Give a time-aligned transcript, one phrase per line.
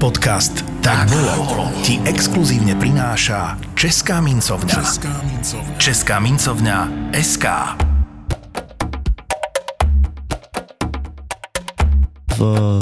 [0.00, 4.72] Podcast Tak bolo ti exkluzívne prináša Česká mincovňa.
[4.80, 5.76] Česká mincovňa.
[5.76, 6.78] Česká mincovňa
[7.12, 7.44] SK.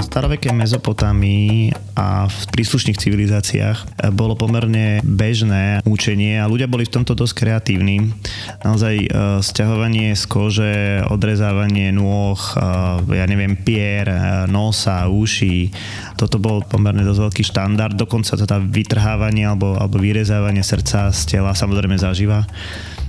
[0.02, 7.18] Starovekej Mezopotámii a v príslušných civilizáciách bolo pomerne bežné učenie a ľudia boli v tomto
[7.18, 8.14] dosť kreatívni.
[8.62, 9.08] Naozaj e,
[9.43, 10.75] sťahovanie z kože,
[11.11, 14.07] odrezávanie nôh, e, ja neviem, pier,
[14.46, 15.75] nosa, uší,
[16.14, 21.53] toto bol pomerne dosť veľký štandard, dokonca teda vytrhávanie alebo, alebo vyrezávanie srdca z tela
[21.54, 22.46] samozrejme zažíva.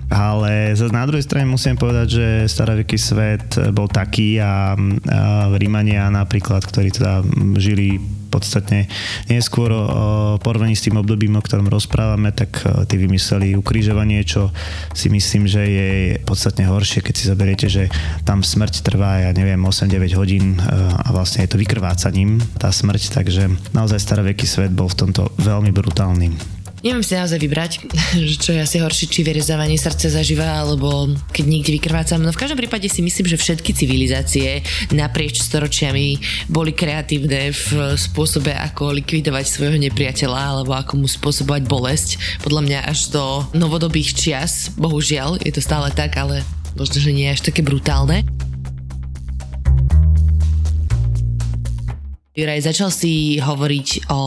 [0.09, 6.65] Ale na druhej strane musím povedať, že staroveký svet bol taký a, a Rímania napríklad,
[6.65, 7.21] ktorí teda
[7.61, 8.85] žili podstatne
[9.25, 9.73] neskôr
[10.39, 14.53] porovnaní s tým obdobím, o ktorom rozprávame, tak tí vymysleli ukrižovanie, čo
[14.93, 15.89] si myslím, že je
[16.21, 17.89] podstatne horšie, keď si zoberiete, že
[18.23, 23.49] tam smrť trvá, ja neviem, 8-9 hodín a vlastne je to vykrvácaním tá smrť, takže
[23.73, 26.58] naozaj staroveký svet bol v tomto veľmi brutálny.
[26.79, 27.71] Neviem si naozaj vybrať,
[28.43, 32.23] čo je asi horšie, či vyrezávanie srdce zažíva, alebo keď niekde vykrvácam.
[32.23, 34.63] No v každom prípade si myslím, že všetky civilizácie
[34.95, 42.09] naprieč storočiami boli kreatívne v spôsobe, ako likvidovať svojho nepriateľa, alebo ako mu spôsobovať bolesť.
[42.43, 46.47] Podľa mňa až do novodobých čias, bohužiaľ, je to stále tak, ale
[46.79, 48.23] možno, že nie až také brutálne.
[52.39, 54.21] Juraj, začal si hovoriť o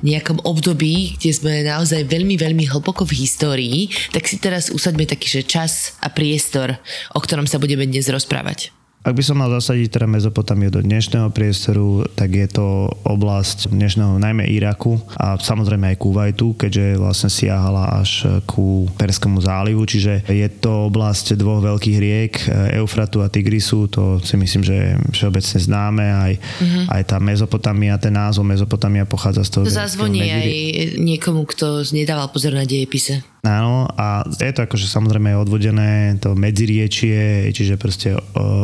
[0.00, 5.28] nejakom období, kde sme naozaj veľmi, veľmi hlboko v histórii, tak si teraz usaďme taký,
[5.28, 6.80] že čas a priestor,
[7.12, 8.83] o ktorom sa budeme dnes rozprávať.
[9.04, 14.16] Ak by som mal zasadiť teda Mezopotamiu do dnešného priestoru, tak je to oblasť dnešného
[14.16, 20.48] najmä Iraku a samozrejme aj Kuwaitu, keďže vlastne siahala až ku Perskému zálivu, čiže je
[20.56, 22.32] to oblasť dvoch veľkých riek,
[22.80, 26.84] Eufratu a Tigrisu, to si myslím, že je všeobecne známe, aj, mm-hmm.
[26.88, 29.64] aj tá Mezopotamia, ten názov Mezopotamia pochádza z toho...
[29.68, 30.48] To zazvoní aj
[30.96, 33.20] niekomu, kto nedával pozor na dejepise.
[33.44, 38.16] Áno, a je to akože samozrejme odvodené to medziriečie, čiže proste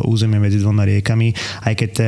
[0.09, 1.29] územie medzi dvoma riekami,
[1.69, 2.05] aj keď e,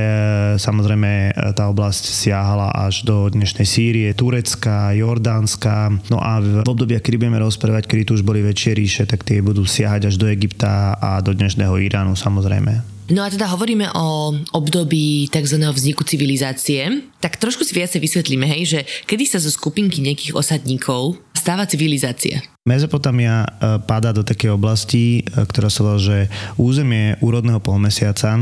[0.57, 6.97] samozrejme e, tá oblasť siahala až do dnešnej Sýrie, Turecka, Jordánska, no a v období,
[6.97, 10.25] kedy budeme rozprávať, kedy tu už boli väčšie ríše, tak tie budú siahať až do
[10.25, 12.94] Egypta a do dnešného Iránu samozrejme.
[13.12, 15.59] No a teda hovoríme o období tzv.
[15.59, 21.19] vzniku civilizácie, tak trošku si viacej vysvetlíme, hej, že kedy sa zo skupinky nejakých osadníkov
[21.33, 22.39] stáva civilizácia.
[22.63, 23.47] Mezopotamia e,
[23.83, 28.39] padá do takej oblasti, e, ktorá sa volá, že územie úrodného polmesiaca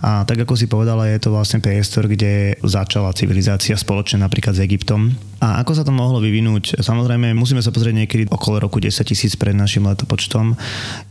[0.00, 4.64] a tak ako si povedala, je to vlastne priestor, kde začala civilizácia spoločne napríklad s
[4.64, 5.12] Egyptom.
[5.38, 6.80] A ako sa to mohlo vyvinúť?
[6.80, 10.58] Samozrejme, musíme sa pozrieť niekedy okolo roku 10 tisíc pred našim letopočtom,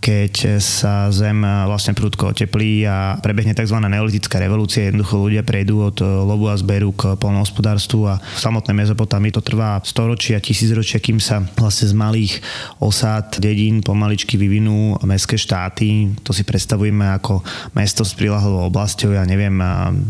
[0.04, 3.80] keď sa Zem vlastne prudko oteplí a prebehne tzv.
[3.80, 4.92] neolitická revolúcia.
[4.92, 10.44] Jednoducho ľudia prejdú od lobu a zberu k polnohospodárstvu a v samotnej to trvá storočia,
[10.44, 12.34] tisícročia, kým sa vlastne z malých
[12.82, 16.14] osád, dedín pomaličky vyvinú mestské štáty.
[16.26, 17.42] To si predstavujeme ako
[17.78, 19.14] mesto s prilahlou oblasťou.
[19.16, 19.58] Ja neviem,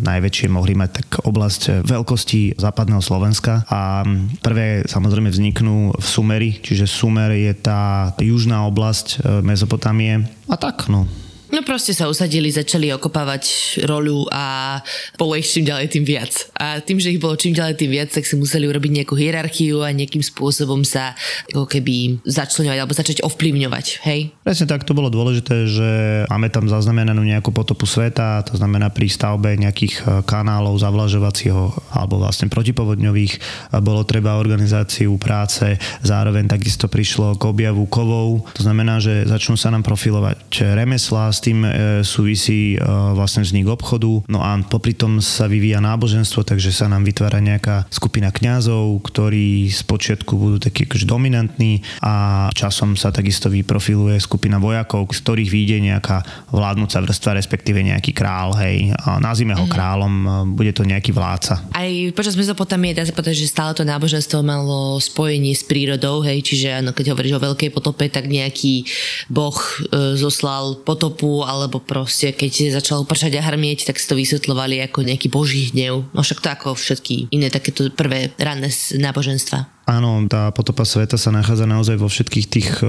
[0.04, 4.04] najväčšie mohli mať tak oblasť veľkosti západného Slovenska a
[4.42, 10.26] prvé samozrejme vzniknú v Sumeri, čiže Sumer je tá južná oblasť e, Mezopotámie.
[10.48, 11.06] A tak, no,
[11.48, 14.78] No proste sa usadili, začali okopávať rolu a
[15.16, 16.52] bolo ich čím ďalej tým viac.
[16.60, 19.80] A tým, že ich bolo čím ďalej tým viac, tak si museli urobiť nejakú hierarchiu
[19.80, 21.16] a nejakým spôsobom sa
[21.56, 24.36] ako keby začlenovať alebo začať ovplyvňovať, hej?
[24.44, 25.90] Presne tak, to bolo dôležité, že
[26.28, 32.20] máme tam zaznamenanú nejakú potopu sveta, to znamená pri stavbe nejakých e, kanálov zavlažovacieho alebo
[32.20, 33.40] vlastne protipovodňových
[33.80, 39.72] bolo treba organizáciu práce, zároveň takisto prišlo k objavu kovov, to znamená, že začnú sa
[39.72, 42.78] nám profilovať remeslá, s tým e, súvisí e,
[43.14, 44.26] vlastne vznik obchodu.
[44.26, 49.70] No a popri tom sa vyvíja náboženstvo, takže sa nám vytvára nejaká skupina kňazov, ktorí
[49.70, 55.54] z počiatku budú takí akože dominantní a časom sa takisto vyprofiluje skupina vojakov, z ktorých
[55.54, 58.90] vyjde nejaká vládnúca vrstva, respektíve nejaký král, hej.
[59.22, 59.72] Nazvime ho mm.
[59.72, 60.14] kráľom,
[60.58, 61.70] bude to nejaký vládca.
[61.76, 66.42] Aj počas Mezopotamie dá sa povedať, že stále to náboženstvo malo spojenie s prírodou, hej,
[66.42, 68.88] čiže áno, keď hovoríš o veľkej potope, tak nejaký
[69.28, 74.16] boh e, zoslal potopu hnevu, alebo proste keď začalo pršať a hrmieť, tak si to
[74.16, 76.08] vysvetľovali ako nejaký boží hnev.
[76.16, 79.77] No však to ako všetky iné takéto prvé ranné náboženstva.
[79.88, 82.88] Áno, tá potopa sveta sa nachádza naozaj vo všetkých tých e,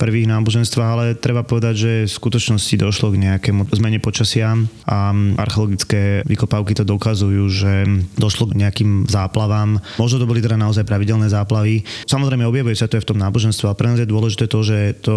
[0.00, 4.56] prvých náboženstvách, ale treba povedať, že v skutočnosti došlo k nejakému zmene počasia
[4.88, 7.72] a archeologické vykopávky to dokazujú, že
[8.16, 9.76] došlo k nejakým záplavám.
[10.00, 11.84] Možno to boli teda naozaj pravidelné záplavy.
[12.08, 15.04] Samozrejme objavuje sa to aj v tom náboženstve, ale pre nás je dôležité to, že
[15.04, 15.16] to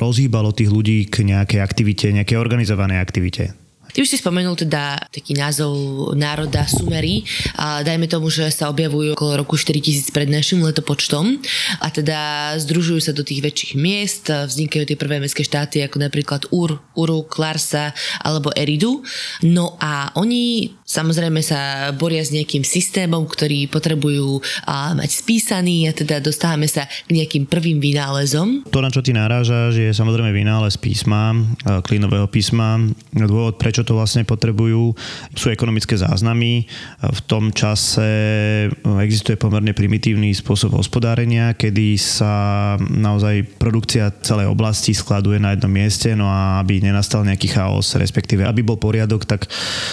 [0.00, 3.52] rozhýbalo tých ľudí k nejakej aktivite, nejakej organizovanej aktivite.
[3.90, 5.74] Ty už si spomenul teda taký názov
[6.14, 7.26] národa Sumery
[7.58, 11.38] a dajme tomu, že sa objavujú okolo roku 4000 pred našim letopočtom
[11.82, 16.46] a teda združujú sa do tých väčších miest, vznikajú tie prvé mestské štáty ako napríklad
[16.54, 17.92] Ur, Uruk, Larsa
[18.22, 19.02] alebo Eridu.
[19.46, 25.92] No a oni samozrejme sa boria s nejakým systémom, ktorý potrebujú a, mať spísaný a
[25.94, 28.66] teda dostávame sa k nejakým prvým vynálezom.
[28.70, 31.34] To, na čo ty narážaš, je samozrejme vynález písma,
[31.86, 32.82] klínového písma.
[33.14, 34.92] Dôvod, prečo to vlastne potrebujú,
[35.36, 36.66] sú ekonomické záznamy.
[37.00, 38.08] V tom čase
[39.00, 42.32] existuje pomerne primitívny spôsob hospodárenia, kedy sa
[42.80, 48.42] naozaj produkcia celej oblasti skladuje na jednom mieste, no a aby nenastal nejaký chaos, respektíve
[48.42, 49.46] aby bol poriadok, tak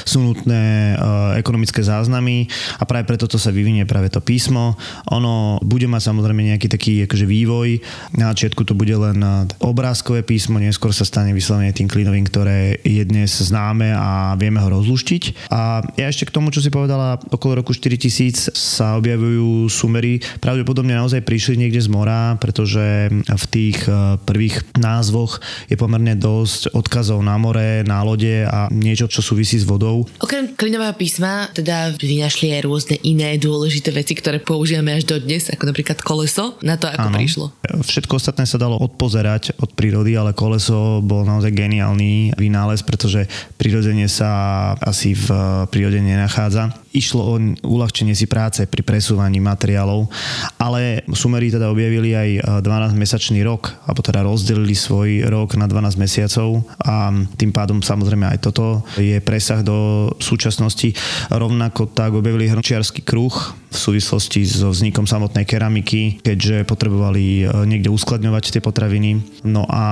[0.07, 0.95] sú nutné e,
[1.37, 2.49] ekonomické záznamy
[2.81, 4.73] a práve preto to sa vyvinie práve to písmo.
[5.13, 7.69] Ono bude mať samozrejme nejaký taký akože vývoj.
[8.17, 9.21] Na začiatku to bude len
[9.61, 14.69] obrázkové písmo, neskôr sa stane vyslovene tým klínovým, ktoré je dnes známe a vieme ho
[14.71, 15.49] rozluštiť.
[15.53, 20.23] A ja ešte k tomu, čo si povedala, okolo roku 4000 sa objavujú sumery.
[20.41, 25.37] Pravdepodobne naozaj prišli niekde z mora, pretože v tých e, prvých názvoch
[25.69, 30.07] je pomerne dosť odkazov na more, na lode a niečo, čo súvisí s vodou.
[30.17, 35.51] Okrem klinového písma teda vynašli aj rôzne iné dôležité veci, ktoré používame až do dnes,
[35.51, 37.17] ako napríklad koleso, na to ako ano.
[37.19, 37.45] prišlo.
[37.83, 43.27] Všetko ostatné sa dalo odpozerať od prírody, ale koleso bol naozaj geniálny vynález, pretože
[43.67, 44.31] prirodzene sa
[44.79, 45.27] asi v
[45.67, 46.71] prírode nenachádza.
[46.95, 47.35] Išlo o
[47.67, 50.07] uľahčenie si práce pri presúvaní materiálov,
[50.55, 56.63] ale Sumeri teda objavili aj 12-mesačný rok, alebo teda rozdelili svoj rok na 12 mesiacov
[56.79, 60.95] a tým pádom samozrejme aj toto je presah do súčasnosti.
[61.27, 63.35] Rovnako tak objavili hrnčiarsky kruh
[63.67, 69.43] v súvislosti so vznikom samotnej keramiky, keďže potrebovali e, niekde uskladňovať tie potraviny.
[69.43, 69.83] No a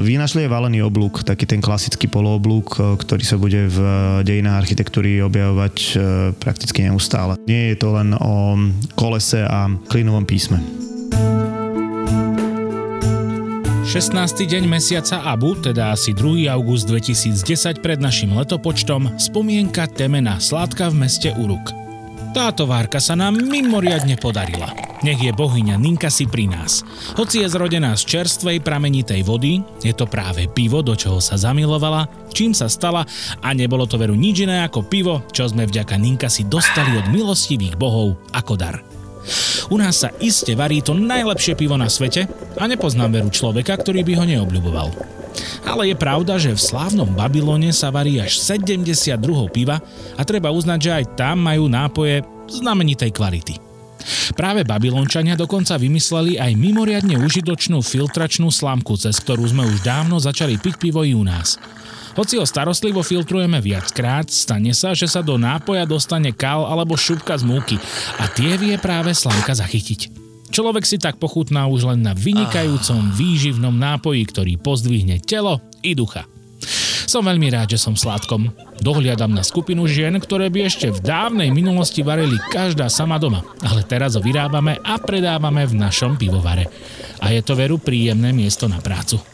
[0.00, 3.78] vynašli aj valený oblúk, taký ten klasický polooblúk, ktorý sa bude v
[4.24, 5.94] dejinách architektúry objavovať e,
[6.38, 7.38] prakticky neustále.
[7.46, 8.56] Nie je to len o
[8.96, 10.58] kolese a klinovom písme.
[13.84, 14.50] 16.
[14.50, 16.50] deň mesiaca Abu, teda asi 2.
[16.50, 21.83] august 2010 pred našim letopočtom, spomienka Temena Sládka v meste Uruk.
[22.34, 24.66] Táto várka sa nám mimoriadne podarila.
[25.06, 26.82] Nech je bohyňa Ninkasi pri nás.
[27.14, 32.10] Hoci je zrodená z čerstvej pramenitej vody, je to práve pivo, do čoho sa zamilovala,
[32.34, 33.06] čím sa stala
[33.38, 37.78] a nebolo to veru nič iné ako pivo, čo sme vďaka Ninkasi dostali od milostivých
[37.78, 38.82] bohov ako dar.
[39.70, 42.26] U nás sa iste varí to najlepšie pivo na svete
[42.58, 45.22] a nepoznám veru človeka, ktorý by ho neobľuboval.
[45.66, 49.18] Ale je pravda, že v slávnom Babylone sa varí až 72
[49.50, 49.82] piva
[50.14, 53.54] a treba uznať, že aj tam majú nápoje znamenitej kvality.
[54.36, 60.60] Práve Babylončania dokonca vymysleli aj mimoriadne užitočnú filtračnú slamku, cez ktorú sme už dávno začali
[60.60, 61.56] piť pivo i u nás.
[62.14, 67.34] Hoci ho starostlivo filtrujeme viackrát, stane sa, že sa do nápoja dostane kal alebo šupka
[67.34, 67.76] z múky
[68.22, 70.23] a tie vie práve slamka zachytiť.
[70.50, 76.28] Človek si tak pochutná už len na vynikajúcom výživnom nápoji, ktorý pozdvihne telo i ducha.
[77.04, 78.50] Som veľmi rád, že som sládkom.
[78.80, 83.84] Dohliadam na skupinu žien, ktoré by ešte v dávnej minulosti varili každá sama doma, ale
[83.84, 86.66] teraz ho vyrábame a predávame v našom pivovare.
[87.20, 89.33] A je to veru príjemné miesto na prácu.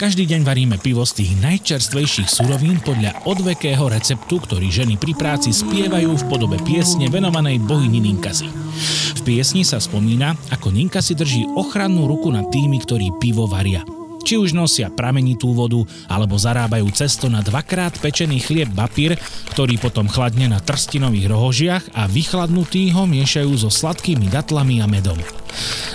[0.00, 5.52] Každý deň varíme pivo z tých najčerstvejších surovín podľa odvekého receptu, ktorý ženy pri práci
[5.52, 8.48] spievajú v podobe piesne venovanej bohyni Ninkasi.
[8.48, 13.84] V piesni sa spomína, ako Ninkasi drží ochrannú ruku nad tými, ktorí pivo varia.
[14.20, 19.16] Či už nosia pramenitú vodu, alebo zarábajú cesto na dvakrát pečený chlieb bapír,
[19.56, 25.16] ktorý potom chladne na trstinových rohožiach a vychladnutý ho miešajú so sladkými datlami a medom.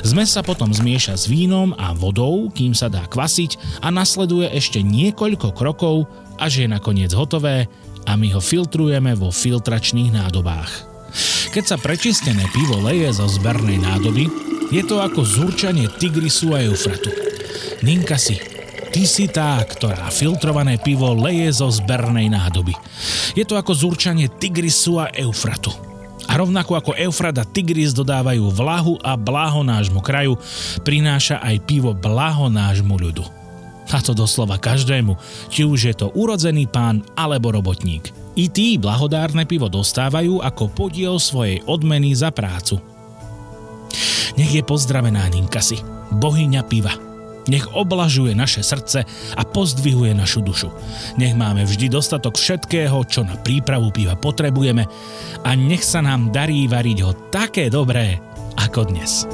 [0.04, 4.84] Zmes sa potom zmieša s vínom a vodou, kým sa dá kvasiť a nasleduje ešte
[4.84, 7.72] niekoľko krokov, až je nakoniec hotové
[8.06, 10.72] a my ho filtrujeme vo filtračných nádobách.
[11.56, 14.28] Keď sa prečistené pivo leje zo zbernej nádoby,
[14.76, 17.25] je to ako zúrčanie tigrisu a eufratu.
[17.84, 18.40] Ninka si,
[18.96, 22.72] ty si tá, ktorá filtrované pivo leje zo zbernej nádoby.
[23.36, 25.76] Je to ako zúrčanie Tigrisu a Eufratu.
[26.26, 30.40] A rovnako ako Eufrat a Tigris dodávajú vlahu a bláho nášmu kraju,
[30.82, 33.26] prináša aj pivo bláho nášmu ľudu.
[33.94, 35.14] A to doslova každému,
[35.54, 38.10] či už je to urodzený pán alebo robotník.
[38.36, 42.82] I tí blahodárne pivo dostávajú ako podiel svojej odmeny za prácu.
[44.36, 45.80] Nech je pozdravená Ninkasi,
[46.12, 47.15] bohyňa piva.
[47.48, 49.06] Nech oblažuje naše srdce
[49.38, 50.70] a pozdvihuje našu dušu.
[51.18, 54.84] Nech máme vždy dostatok všetkého, čo na prípravu piva potrebujeme
[55.46, 58.18] a nech sa nám darí variť ho také dobré,
[58.56, 59.30] ako dnes.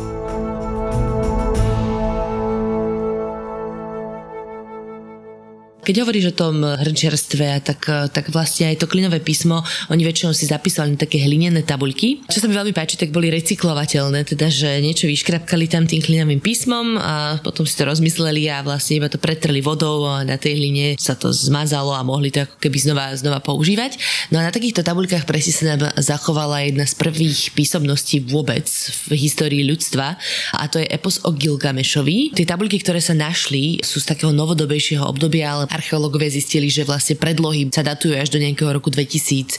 [5.81, 10.45] Keď hovoríš o tom hrnčiarstve, tak, tak vlastne aj to klinové písmo, oni väčšinou si
[10.45, 12.21] zapísali na také hlinené tabuľky.
[12.29, 16.37] Čo sa mi veľmi páči, tak boli recyklovateľné, teda že niečo vyškrapkali tam tým klinovým
[16.37, 20.61] písmom a potom si to rozmysleli a vlastne iba to pretrli vodou a na tej
[20.61, 23.97] hline sa to zmazalo a mohli to ako keby znova, znova používať.
[24.29, 28.69] No a na takýchto tabuľkách presne sa nám zachovala jedna z prvých písomností vôbec
[29.09, 30.13] v histórii ľudstva
[30.61, 32.37] a to je epos o Gilgamešovi.
[32.37, 37.15] Tie tabuľky, ktoré sa našli, sú z takého novodobejšieho obdobia, ale archeológovia zistili, že vlastne
[37.15, 39.55] predlohy sa datujú až do nejakého roku 2000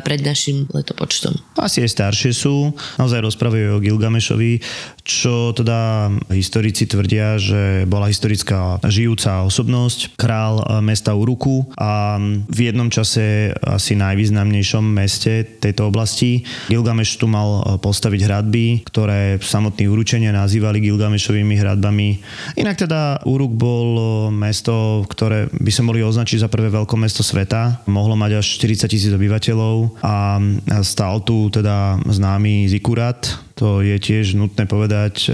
[0.00, 1.36] pred našim letopočtom.
[1.60, 2.72] Asi aj staršie sú.
[2.96, 4.64] Naozaj rozprávajú o Gilgamešovi,
[5.10, 12.86] čo teda historici tvrdia, že bola historická žijúca osobnosť, král mesta Uruku a v jednom
[12.86, 16.46] čase asi najvýznamnejšom meste tejto oblasti.
[16.70, 22.08] Gilgameš tu mal postaviť hradby, ktoré samotní Uručenia nazývali Gilgamešovými hradbami.
[22.54, 23.88] Inak teda Uruk bol
[24.30, 27.82] mesto, ktoré by sa mohli označiť za prvé mesto sveta.
[27.90, 30.38] Mohlo mať až 40 tisíc obyvateľov a
[30.86, 35.28] stál tu teda známy Zikurat, to je tiež nutné povedať,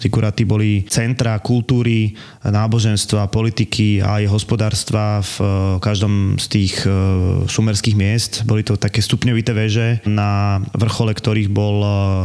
[0.00, 5.36] Zikuraty boli centra kultúry, náboženstva, politiky a aj hospodárstva v
[5.80, 6.74] každom z tých
[7.48, 8.32] sumerských miest.
[8.44, 11.80] Boli to také stupňovité veže, na vrchole ktorých bol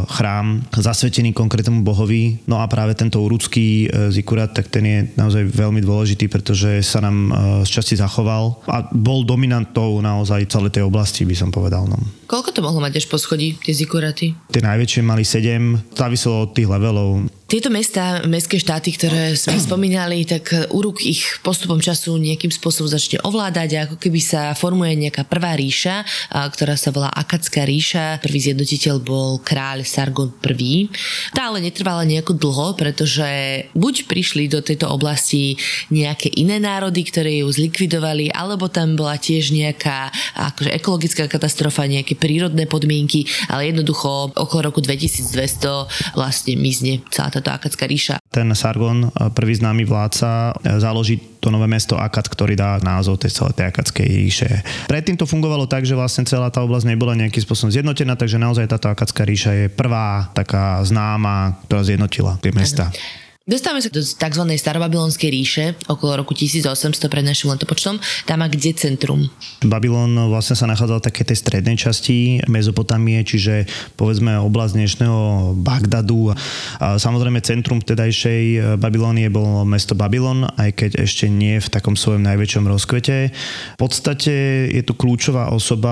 [0.08, 2.42] chrám zasvetený konkrétnemu bohovi.
[2.44, 7.32] No a práve tento urucký Zikurat, tak ten je naozaj veľmi dôležitý, pretože sa nám
[7.64, 11.88] z časti zachoval a bol dominantou naozaj celej tej oblasti, by som povedal.
[11.88, 11.96] No.
[12.30, 14.34] Koľko to mohlo mať až po schodí, tie Zikuraty?
[14.54, 17.26] Tie najväčšie mali 7, záviselo od tých levelov.
[17.50, 23.18] Tieto mesta, mestské štáty, ktoré sme spomínali, tak Uruk ich postupom času nejakým spôsobom začne
[23.26, 28.22] ovládať a ako keby sa formuje nejaká prvá ríša, ktorá sa volá Akadská ríša.
[28.22, 30.86] Prvý zjednotiteľ bol kráľ Sargon I.
[31.34, 33.26] Tá ale netrvala nejako dlho, pretože
[33.74, 35.58] buď prišli do tejto oblasti
[35.90, 40.14] nejaké iné národy, ktoré ju zlikvidovali, alebo tam bola tiež nejaká
[40.54, 47.40] akože ekologická katastrofa, nejaké prírodné podmienky, ale jednoducho okolo roku 2200 vlastne mizne celá tá
[47.40, 48.14] táto Akadská ríša.
[48.30, 53.20] Ten Sargon, eh, prvý známy vládca, eh, založí to nové mesto Akad, ktorý dá názov
[53.20, 54.48] tej celej tej Akadskej ríše.
[54.86, 58.68] Predtým to fungovalo tak, že vlastne celá tá oblasť nebola nejakým spôsobom zjednotená, takže naozaj
[58.68, 62.92] táto Akadská ríša je prvá taká známa, ktorá zjednotila tie mesta.
[62.92, 63.19] Ano.
[63.50, 64.44] Dostávame sa do tzv.
[64.46, 67.98] starobabylonskej ríše okolo roku 1800 pred našim letopočtom.
[68.22, 69.26] Tam má kde centrum?
[69.66, 73.66] Babylon vlastne sa nachádzal v takej tej strednej časti Mezopotamie, čiže
[73.98, 75.20] povedzme oblasť dnešného
[75.66, 76.30] Bagdadu.
[76.78, 82.22] A samozrejme centrum vtedajšej Babylónie bolo mesto Babylon, aj keď ešte nie v takom svojom
[82.22, 83.34] najväčšom rozkvete.
[83.74, 85.90] V podstate je tu kľúčová osoba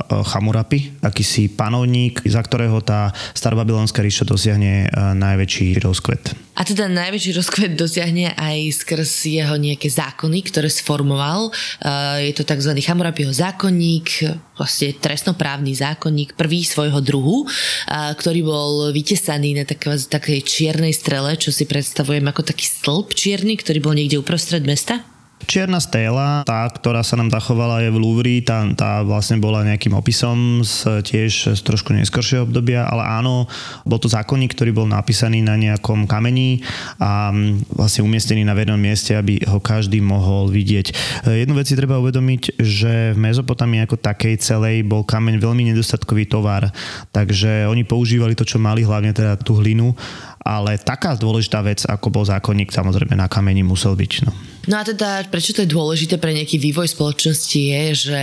[0.00, 6.49] e, Chamurapi, akýsi panovník, za ktorého tá starobabylonská ríša dosiahne e, najväčší rozkvet.
[6.60, 11.48] A teda najväčší rozkvet dosiahne aj skrz jeho nejaké zákony, ktoré sformoval.
[11.80, 12.76] Eh, je to tzv.
[12.84, 14.28] Chamurapiho zákonník,
[14.60, 21.48] vlastne trestnoprávny zákonník, prvý svojho druhu, eh, ktorý bol vytesaný na takej čiernej strele, čo
[21.48, 25.00] si predstavujem ako taký stĺp čierny, ktorý bol niekde uprostred mesta.
[25.48, 29.96] Čierna stéla, tá, ktorá sa nám zachovala je v Louvre, tá, tá vlastne bola nejakým
[29.96, 33.48] opisom z, tiež z trošku neskoršieho obdobia, ale áno,
[33.82, 36.62] bol to zákonník, ktorý bol napísaný na nejakom kameni
[37.00, 37.34] a
[37.72, 40.92] vlastne umiestnený na vernom mieste, aby ho každý mohol vidieť.
[41.26, 46.28] Jednu vec si treba uvedomiť, že v Mezopotamii ako takej celej bol kameň veľmi nedostatkový
[46.28, 46.68] tovar,
[47.10, 49.96] takže oni používali to, čo mali, hlavne teda tú hlinu,
[50.40, 54.12] ale taká dôležitá vec, ako bol zákonník, samozrejme na kameni musel byť.
[54.24, 54.32] No.
[54.68, 58.22] No a teda, prečo to je dôležité pre nejaký vývoj spoločnosti je, že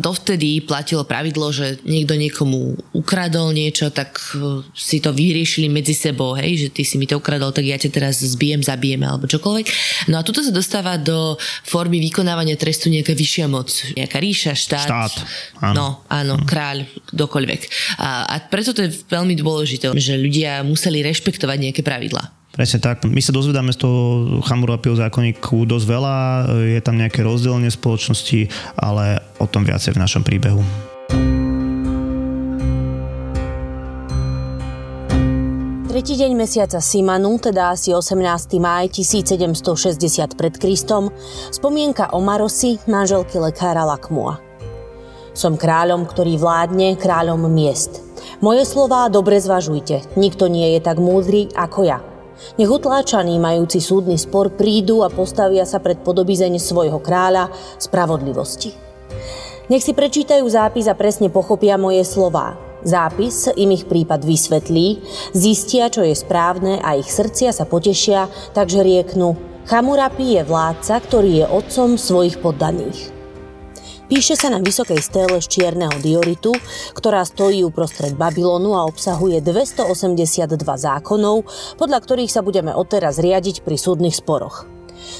[0.00, 6.32] dovtedy platilo pravidlo, že niekto niekomu ukradol niečo, tak e, si to vyriešili medzi sebou,
[6.40, 9.66] hej, že ty si mi to ukradol, tak ja ťa teraz zbijem, zabijem alebo čokoľvek.
[10.08, 11.36] No a tuto sa dostáva do
[11.68, 14.88] formy vykonávania trestu nejaká vyššia moc, nejaká ríša, štát.
[14.88, 15.14] Štát,
[15.60, 15.74] áno.
[15.76, 17.60] No, áno, kráľ, kdokoľvek.
[18.00, 22.37] A, a preto to je veľmi dôležité, že ľudia museli rešpektovať nejaké pravidlá.
[22.48, 23.06] Presne tak.
[23.06, 23.98] My sa dozvedáme z toho
[24.42, 26.16] Chamurapieho zákonníku dosť veľa,
[26.74, 30.64] je tam nejaké rozdelenie spoločnosti, ale o tom viacej v našom príbehu.
[35.98, 38.22] Tretí deň mesiaca Simanu, teda asi 18.
[38.62, 41.10] máj 1760 pred Kristom,
[41.50, 44.38] spomienka o Marosi, manželky lekára Lakmua.
[45.34, 47.98] Som kráľom, ktorý vládne, kráľom miest.
[48.38, 51.98] Moje slová dobre zvažujte, nikto nie je tak múdry ako ja.
[52.56, 58.74] Nech utláčaní majúci súdny spor prídu a postavia sa pred podobizeň svojho kráľa spravodlivosti.
[59.68, 62.56] Nech si prečítajú zápis a presne pochopia moje slová.
[62.86, 65.02] Zápis im ich prípad vysvetlí,
[65.34, 69.34] zistia, čo je správne a ich srdcia sa potešia, takže rieknú
[69.68, 73.17] Chamurapi je vládca, ktorý je otcom svojich poddaných.
[74.08, 76.56] Píše sa na vysokej stéle z čierneho dioritu,
[76.96, 81.44] ktorá stojí uprostred Babylonu a obsahuje 282 zákonov,
[81.76, 84.64] podľa ktorých sa budeme odteraz riadiť pri súdnych sporoch.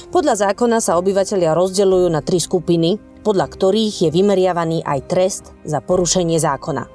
[0.09, 5.85] Podľa zákona sa obyvateľia rozdeľujú na tri skupiny, podľa ktorých je vymeriavaný aj trest za
[5.85, 6.89] porušenie zákona.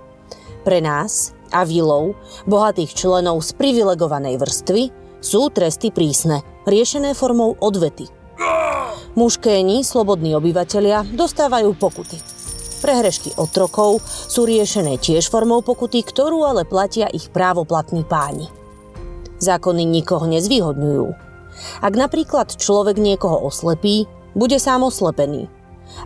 [0.66, 2.18] Pre nás, avilov,
[2.50, 4.82] bohatých členov z privilegovanej vrstvy,
[5.22, 8.10] sú tresty prísne, riešené formou odvety–
[9.14, 12.18] Mužkéni, slobodní obyvatelia, dostávajú pokuty.
[12.82, 18.50] Prehrešky otrokov sú riešené tiež formou pokuty, ktorú ale platia ich právoplatní páni.
[19.38, 21.14] Zákony nikoho nezvýhodňujú.
[21.78, 25.46] Ak napríklad človek niekoho oslepí, bude sám oslepený.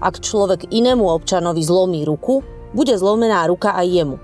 [0.05, 2.45] Ak človek inému občanovi zlomí ruku,
[2.77, 4.17] bude zlomená ruka aj jemu.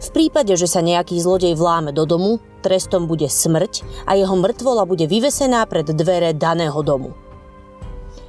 [0.00, 4.88] V prípade, že sa nejaký zlodej vláme do domu, trestom bude smrť a jeho mŕtvola
[4.88, 7.12] bude vyvesená pred dvere daného domu.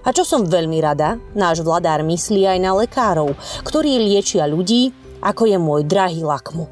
[0.01, 4.89] A čo som veľmi rada, náš vladár myslí aj na lekárov, ktorí liečia ľudí,
[5.21, 6.65] ako je môj drahý Lakmu.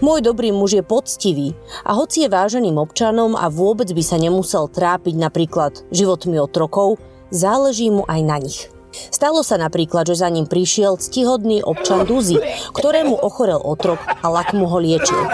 [0.00, 1.52] Môj dobrý muž je poctivý
[1.84, 6.96] a hoci je váženým občanom a vôbec by sa nemusel trápiť napríklad životmi otrokov,
[7.28, 8.75] záleží mu aj na nich.
[9.10, 12.40] Stalo sa napríklad, že za ním prišiel ctihodný občan Duzy,
[12.72, 15.30] ktorému ochorel otrok a Lakmu ho liečil.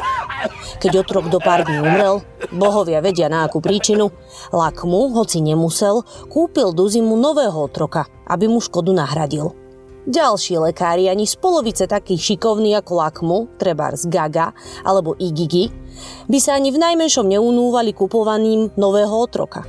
[0.83, 4.11] Keď otrok do pár dní umrel, bohovia vedia na akú príčinu,
[4.51, 9.55] Lakmu, hoci nemusel, kúpil Duzimu nového otroka, aby mu škodu nahradil.
[10.03, 14.51] Ďalší lekári ani z polovice takých šikovní ako Lakmu, treba z Gaga
[14.83, 15.71] alebo Igigi,
[16.27, 19.63] by sa ani v najmenšom neunúvali kupovaním nového otroka.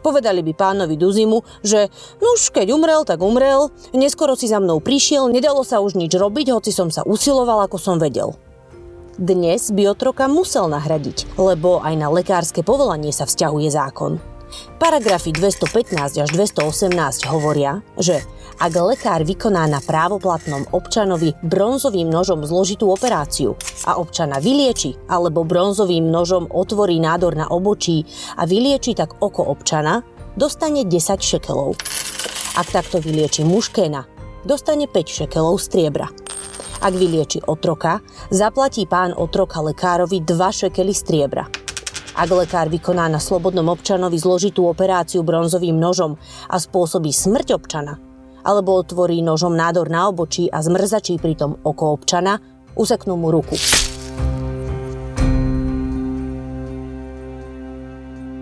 [0.00, 1.92] Povedali by pánovi Duzimu, že
[2.24, 6.56] nuž, keď umrel, tak umrel, neskoro si za mnou prišiel, nedalo sa už nič robiť,
[6.56, 8.32] hoci som sa usiloval, ako som vedel.
[9.20, 14.16] Dnes by otroka musel nahradiť, lebo aj na lekárske povolanie sa vzťahuje zákon.
[14.80, 18.22] Paragrafy 215 až 218 hovoria, že
[18.60, 23.56] ak lekár vykoná na právoplatnom občanovi bronzovým nožom zložitú operáciu
[23.88, 28.04] a občana vylieči alebo bronzovým nožom otvorí nádor na obočí
[28.36, 30.04] a vylieči tak oko občana,
[30.36, 30.92] dostane 10
[31.24, 31.80] šekelov.
[32.60, 34.04] Ak takto vylieči mužkéna,
[34.44, 36.12] dostane 5 šekelov striebra.
[36.80, 38.00] Ak vylieči otroka,
[38.32, 41.48] zaplatí pán otroka lekárovi 2 šekely striebra.
[42.10, 46.18] Ak lekár vykoná na slobodnom občanovi zložitú operáciu bronzovým nožom
[46.50, 48.02] a spôsobí smrť občana,
[48.42, 52.42] alebo otvorí nožom nádor na obočí a zmrzačí pritom oko občana,
[52.74, 53.54] useknú mu ruku.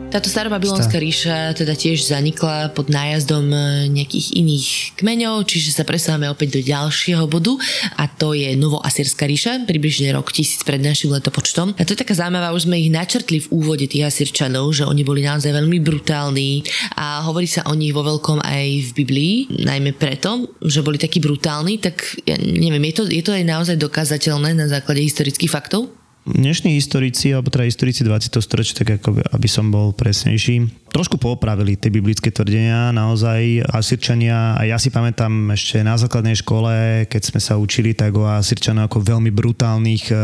[0.09, 4.67] Táto starobabylonská ríša teda tiež zanikla pod nájazdom e, nejakých iných
[4.97, 7.53] kmeňov, čiže sa presávame opäť do ďalšieho bodu
[7.93, 11.77] a to je Novoasýrska ríša, približne rok 1000 pred našim letopočtom.
[11.77, 15.05] A to je taká zaujímavá, už sme ich načrtli v úvode tých Asírčanov, že oni
[15.05, 16.65] boli naozaj veľmi brutálni
[16.97, 21.21] a hovorí sa o nich vo veľkom aj v Biblii, najmä preto, že boli takí
[21.21, 25.98] brutálni, tak ja neviem, je to, je to aj naozaj dokázateľné na základe historických faktov?
[26.35, 28.41] Dnešní historici, alebo teda historici 20.
[28.41, 32.91] storočia, tak ako aby som bol presnejší, trošku popravili tie biblické tvrdenia.
[32.91, 38.19] Naozaj Asirčania, a ja si pamätám ešte na základnej škole, keď sme sa učili, tak
[38.19, 40.15] o Asirčanoch ako veľmi brutálnych e,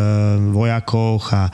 [0.51, 1.47] vojakoch a,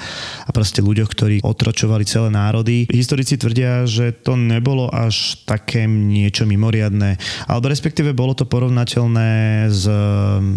[0.49, 2.89] a proste ľuďoch, ktorí otročovali celé národy.
[2.89, 9.29] Historici tvrdia, že to nebolo až také niečo mimoriadné, alebo respektíve bolo to porovnateľné
[9.69, 9.85] s,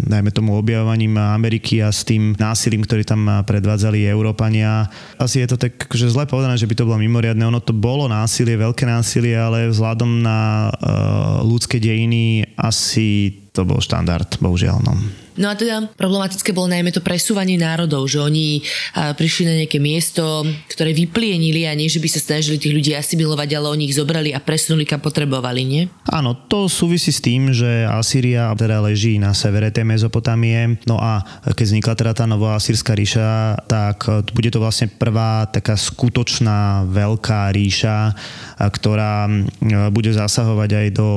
[0.08, 4.88] najmä tomu objavovaním Ameriky a s tým násilím, ktorý tam predvádzali Európania.
[5.20, 7.44] Asi je to tak, že zle povedané, že by to bolo mimoriadne.
[7.44, 13.66] Ono to bolo násilie, násilie, veľké násilie, ale vzhľadom na uh, ľudské dejiny asi to
[13.66, 14.78] bol štandard, bohužiaľ.
[14.86, 14.94] No.
[15.40, 18.62] No a teda problematické bolo najmä to presúvanie národov, že oni
[18.94, 23.48] prišli na nejaké miesto, ktoré vyplienili a nie, že by sa snažili tých ľudí asimilovať,
[23.58, 25.82] ale oni ich zobrali a presunuli kam potrebovali, nie?
[26.10, 31.22] Áno, to súvisí s tým, že Asýria teda leží na severe tej Mezopotámie, no a
[31.44, 37.50] keď vznikla teda tá nová asýrska ríša, tak bude to vlastne prvá taká skutočná veľká
[37.50, 38.14] ríša,
[38.60, 39.26] ktorá
[39.90, 41.08] bude zasahovať aj do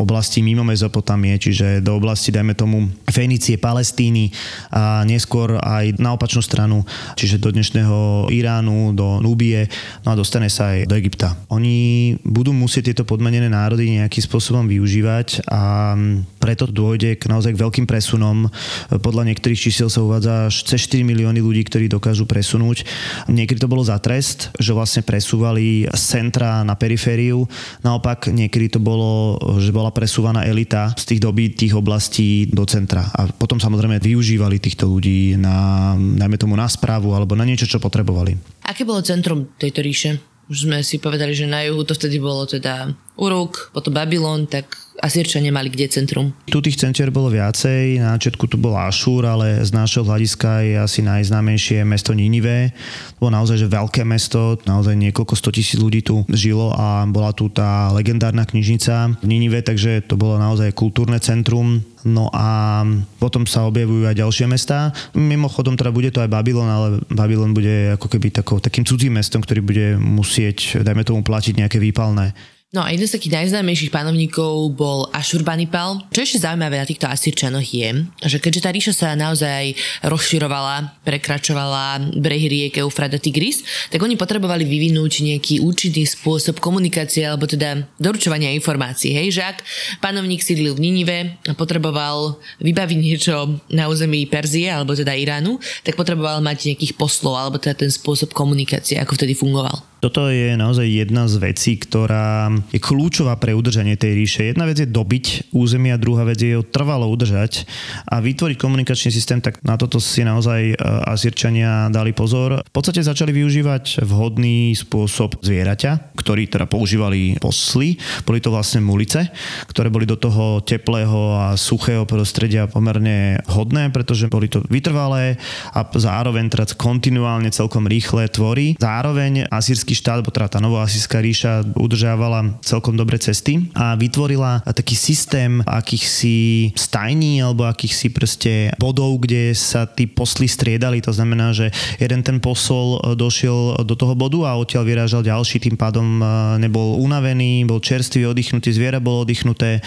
[0.00, 4.30] oblasti mimo Mezopotámie, čiže do oblasti, dajme tomu, Fenície, Palestíny
[4.70, 6.86] a neskôr aj na opačnú stranu,
[7.18, 9.66] čiže do dnešného Iránu, do Núbie,
[10.06, 11.34] no a dostane sa aj do Egypta.
[11.50, 15.98] Oni budú musieť tieto podmenené národy nejakým spôsobom využívať a
[16.46, 18.46] preto dôjde k naozaj k veľkým presunom.
[18.86, 22.86] Podľa niektorých čísiel sa uvádza až cez 4 milióny ľudí, ktorí dokážu presunúť.
[23.26, 27.50] Niekedy to bolo za trest, že vlastne presúvali z centra na perifériu.
[27.82, 33.10] Naopak niekedy to bolo, že bola presúvaná elita z tých dobitých oblastí do centra.
[33.18, 37.82] A potom samozrejme využívali týchto ľudí na, najmä tomu na správu alebo na niečo, čo
[37.82, 38.38] potrebovali.
[38.62, 40.22] Aké bolo centrum tejto ríše?
[40.46, 44.85] Už sme si povedali, že na juhu to vtedy bolo teda Uruk, potom Babylon, tak
[45.02, 46.32] Asírčania mali kde centrum?
[46.48, 50.74] Tu tých centier bolo viacej, na začiatku tu bol Ašúr, ale z nášho hľadiska je
[50.80, 52.72] asi najznámejšie mesto Ninive.
[53.20, 57.52] Bolo naozaj že veľké mesto, naozaj niekoľko sto tisíc ľudí tu žilo a bola tu
[57.52, 61.84] tá legendárna knižnica v Ninive, takže to bolo naozaj kultúrne centrum.
[62.06, 62.86] No a
[63.18, 64.94] potom sa objavujú aj ďalšie mesta.
[65.18, 69.42] Mimochodom teda bude to aj Babylon, ale Babylon bude ako keby takou, takým cudzím mestom,
[69.42, 72.30] ktorý bude musieť, dajme tomu, platiť nejaké výpalné.
[72.76, 76.04] No a jeden z takých najznámejších panovníkov bol Ashurbanipal.
[76.12, 79.72] Čo ešte zaujímavé na týchto Asírčanoch je, že keďže tá ríša sa naozaj
[80.04, 87.48] rozširovala, prekračovala brehy riek Eufrata Tigris, tak oni potrebovali vyvinúť nejaký účinný spôsob komunikácie alebo
[87.48, 89.16] teda doručovania informácií.
[89.16, 89.64] Hej, že ak
[90.04, 95.96] panovník sídlil v Ninive a potreboval vybaviť niečo na území Perzie alebo teda Iránu, tak
[95.96, 99.95] potreboval mať nejakých poslov alebo teda ten spôsob komunikácie, ako vtedy fungoval.
[99.96, 104.40] Toto je naozaj jedna z vecí, ktorá je kľúčová pre udržanie tej ríše.
[104.52, 107.64] Jedna vec je dobiť územie a druhá vec je ho trvalo udržať
[108.06, 110.74] a vytvoriť komunikačný systém, tak na toto si naozaj e,
[111.10, 112.60] Azírčania dali pozor.
[112.60, 117.96] V podstate začali využívať vhodný spôsob zvieraťa, ktorý teda používali posly.
[118.28, 119.32] Boli to vlastne mulice,
[119.66, 125.40] ktoré boli do toho teplého a suchého prostredia pomerne hodné, pretože boli to vytrvalé
[125.72, 128.76] a zároveň teda kontinuálne celkom rýchle tvory.
[128.76, 134.92] Zároveň asýrsky štát, bo teda tá novoasijská ríša udržávala celkom dobre cesty a vytvorila taký
[134.92, 141.00] systém akýchsi stajní alebo akýchsi proste bodov, kde sa tí posly striedali.
[141.00, 145.80] To znamená, že jeden ten posol došiel do toho bodu a odtiaľ vyrážal ďalší, tým
[145.80, 146.24] pádom e,
[146.60, 149.80] nebol unavený, bol čerstvý, oddychnutý, zviera bolo oddychnuté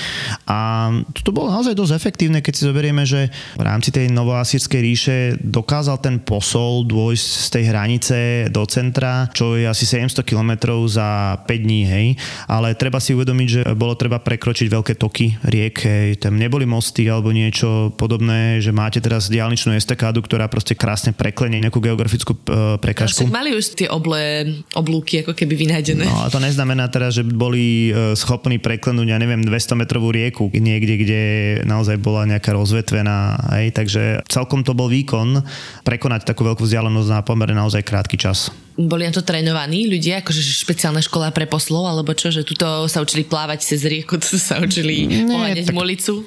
[0.50, 5.18] a to bolo naozaj dosť efektívne, keď si zoberieme, že v rámci tej novoasírskej ríše
[5.42, 8.18] dokázal ten posol dôjsť z tej hranice
[8.50, 10.52] do centra, čo je asi 700 km
[10.86, 12.08] za 5 dní, hej.
[12.46, 16.08] Ale treba si uvedomiť, že bolo treba prekročiť veľké toky riek, hej.
[16.22, 21.58] Tam neboli mosty alebo niečo podobné, že máte teraz diálničnú estakádu, ktorá proste krásne preklenie
[21.58, 22.40] nejakú geografickú e,
[22.78, 23.26] prekažku.
[23.26, 24.46] No, mali už tie oblé
[24.78, 26.06] oblúky ako keby vynájdené.
[26.06, 30.52] No a to neznamená teraz, že boli e, schopní preklenúť, ja neviem, 200 metrovú rieku
[30.54, 31.22] niekde, kde
[31.66, 33.74] naozaj bola nejaká rozvetvená, hej.
[33.74, 35.42] Takže celkom to bol výkon
[35.82, 40.42] prekonať takú veľkú vzdialenosť na pomerne naozaj krátky čas boli na to trénovaní ľudia, akože
[40.42, 44.60] špeciálna škola pre poslov, alebo čo, že tuto sa učili plávať cez rieku, tu sa
[44.60, 45.76] učili poháňať tak...
[45.78, 46.26] mulicu?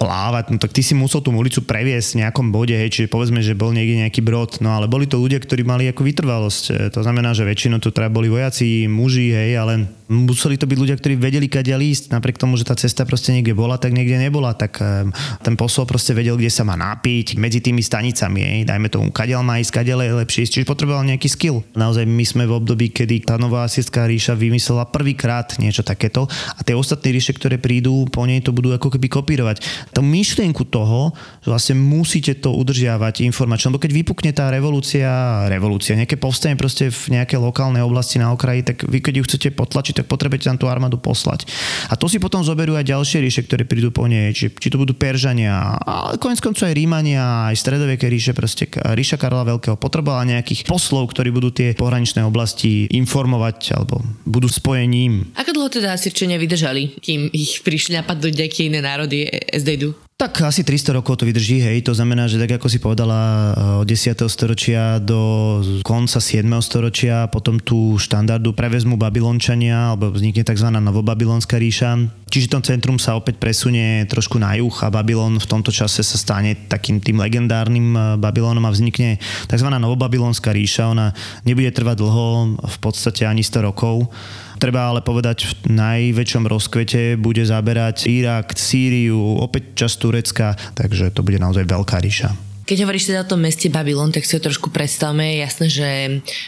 [0.00, 3.44] Plávať, no tak ty si musel tú ulicu previesť v nejakom bode, hej, čiže povedzme,
[3.44, 6.64] že bol niekde nejaký brod, no ale boli to ľudia, ktorí mali ako vytrvalosť.
[6.72, 10.78] E, to znamená, že väčšinou to teda boli vojaci, muži, hej, ale museli to byť
[10.80, 14.16] ľudia, ktorí vedeli kadia lísť, napriek tomu, že tá cesta proste niekde bola, tak niekde
[14.16, 15.12] nebola, tak um,
[15.44, 19.44] ten posol proste vedel, kde sa má napiť medzi tými stanicami, hej, dajme tomu, kadiaľ
[19.44, 21.60] má ísť, kadiaľ je lepšie ísť, čiže potreboval nejaký skill.
[21.76, 26.60] Naozaj my sme v období, kedy tá nová asierská ríša vymyslela prvýkrát niečo takéto a
[26.64, 29.62] tie ostatné ríše, ktoré prídu po nej, to budú ako keby kopírovať.
[29.90, 31.10] Tú myšlienku toho,
[31.42, 35.10] že vlastne musíte to udržiavať informačne, lebo keď vypukne tá revolúcia,
[35.50, 39.48] revolúcia, nejaké povstanie proste v nejakej lokálnej oblasti na okraji, tak vy keď ju chcete
[39.54, 41.50] potlačiť, tak potrebujete tam tú armádu poslať.
[41.90, 44.78] A to si potom zoberú aj ďalšie ríše, ktoré prídu po nej, či, či to
[44.78, 50.28] budú Peržania, ale konec koncov aj Rímania, aj stredoveké ríše, proste ríša Karola Veľkého potrebovala
[50.28, 55.34] nejakých poslov, ktorí budú tie pohraničné oblasti informovať alebo budú spojením.
[55.34, 59.92] Ako dlho teda Asirčania vydržali, kým ich prišli napadnúť nejaké iné národy SDdu?
[60.16, 63.88] Tak asi 300 rokov to vydrží, hej, to znamená, že tak ako si povedala od
[63.88, 64.20] 10.
[64.28, 66.44] storočia do konca 7.
[66.60, 70.68] storočia, potom tú štandardu prevezmu Babylončania, alebo vznikne tzv.
[70.76, 71.96] novobabylonská ríša.
[72.28, 76.16] Čiže to centrum sa opäť presunie trošku na juh a Babylon v tomto čase sa
[76.20, 79.16] stane takým tým legendárnym eh, Babylonom a vznikne
[79.48, 79.68] tzv.
[79.72, 80.92] novobabylonská ríša.
[80.92, 81.16] Ona
[81.48, 84.12] nebude trvať dlho, v podstate ani 100 rokov
[84.60, 91.24] Treba ale povedať, v najväčšom rozkvete bude zaberať Irak, Sýriu, opäť časť Turecka, takže to
[91.24, 92.49] bude naozaj veľká ríša.
[92.70, 95.42] Keď hovoríš teda o tom meste Babylon, tak si ho trošku predstavme.
[95.42, 95.88] Jasné, že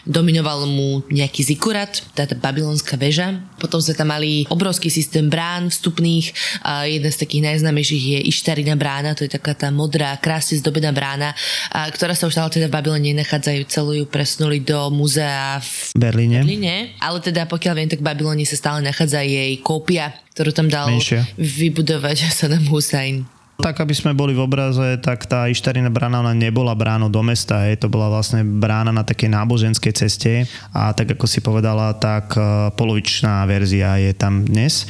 [0.07, 3.43] dominoval mu nejaký zikurat, táto babylonská väža.
[3.59, 6.31] Potom sme tam mali obrovský systém brán vstupných.
[6.63, 10.95] A jeden z takých najznámejších je Ištarina brána, to je taká tá modrá, krásne zdobená
[10.95, 11.35] brána,
[11.75, 15.99] a ktorá sa už stále teda v Babylone nachádzajú, celú ju presnuli do muzea v
[15.99, 16.47] Berlíne.
[16.47, 16.95] Berlíne.
[17.03, 20.87] Ale teda pokiaľ viem, tak v Babylone sa stále nachádza jej kópia, ktorú tam dal
[20.87, 21.27] Menšia.
[21.35, 23.27] vybudovať Saddam Hussein
[23.61, 27.69] tak, aby sme boli v obraze, tak tá Ištarina brána ona nebola bránou do mesta,
[27.69, 27.79] hej.
[27.79, 30.49] to bola vlastne brána na takej náboženskej ceste.
[30.75, 34.88] A tak ako si povedala, tak e, polovičná verzia je tam dnes.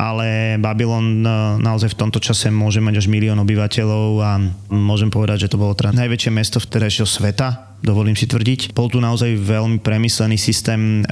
[0.00, 1.28] Ale Babylon e,
[1.60, 4.40] naozaj v tomto čase môže mať až milión obyvateľov a
[4.72, 8.76] môžem povedať, že to bolo teda najväčšie mesto vtedajšieho sveta dovolím si tvrdiť.
[8.76, 11.02] Bol tu naozaj veľmi premyslený systém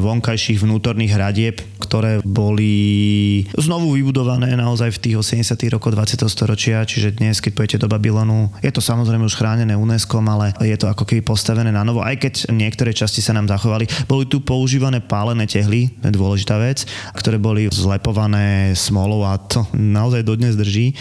[0.00, 5.56] vonkajších vnútorných hradieb, ktoré boli znovu vybudované naozaj v tých 80.
[5.72, 6.22] rokoch 20.
[6.28, 10.76] storočia, čiže dnes, keď pojete do Babylonu, je to samozrejme už chránené UNESCO, ale je
[10.76, 13.88] to ako keby postavené na novo, aj keď niektoré časti sa nám zachovali.
[14.04, 16.84] Boli tu používané pálené tehly, to je dôležitá vec,
[17.16, 20.92] ktoré boli zlepované smolou a to naozaj dodnes drží.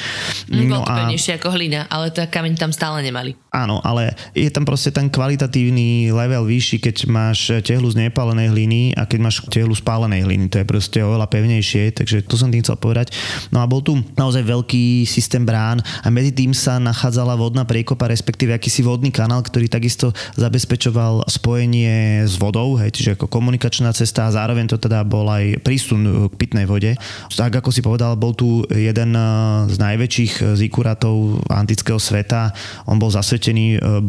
[0.48, 1.36] No, Bolo to a...
[1.36, 3.36] ako hlina, ale to kameň tam stále nemali.
[3.52, 8.96] Áno, ale je tam proste ten kvalitatívny level vyšší, keď máš tehlu z nepálenej hliny
[8.96, 10.48] a keď máš tehlu z pálenej hliny.
[10.48, 13.12] To je proste oveľa pevnejšie, takže to som tým chcel povedať.
[13.52, 18.08] No a bol tu naozaj veľký systém brán a medzi tým sa nachádzala vodná priekopa,
[18.08, 24.32] respektíve akýsi vodný kanál, ktorý takisto zabezpečoval spojenie s vodou, hej, čiže ako komunikačná cesta
[24.32, 26.96] a zároveň to teda bol aj prísun k pitnej vode.
[27.36, 29.12] Tak ako si povedal, bol tu jeden
[29.68, 32.56] z najväčších zikuratov antického sveta.
[32.88, 34.02] On bol zasvetený zasvetený e,